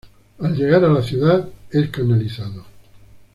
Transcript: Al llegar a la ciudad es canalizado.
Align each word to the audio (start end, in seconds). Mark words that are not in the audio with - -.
Al 0.39 0.55
llegar 0.55 0.83
a 0.83 0.89
la 0.89 1.03
ciudad 1.03 1.47
es 1.69 1.89
canalizado. 1.91 2.65